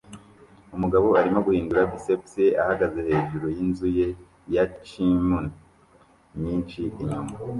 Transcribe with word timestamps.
Umugabo 0.75 1.07
arimo 1.19 1.39
guhindagura 1.45 1.89
biceps 1.91 2.31
ye 2.43 2.47
ahagaze 2.61 2.99
hejuru 3.09 3.45
yinzu 3.57 3.85
hejuru 3.97 4.23
ya 4.55 4.63
chimney 4.87 5.51
nyinshi 6.41 6.81
inyuma 7.01 7.33